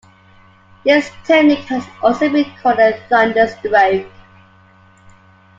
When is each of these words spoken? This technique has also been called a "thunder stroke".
This 0.83 1.11
technique 1.25 1.65
has 1.65 1.85
also 2.01 2.27
been 2.27 2.51
called 2.63 2.79
a 2.79 2.99
"thunder 3.07 3.45
stroke". 3.47 4.07